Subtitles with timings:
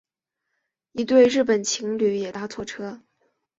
[0.93, 3.03] 一对日本情侣也搭错车